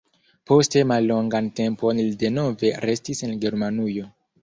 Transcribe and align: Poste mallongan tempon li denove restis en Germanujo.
Poste 0.51 0.81
mallongan 0.91 1.51
tempon 1.61 2.01
li 2.07 2.17
denove 2.25 2.75
restis 2.89 3.25
en 3.29 3.41
Germanujo. 3.47 4.13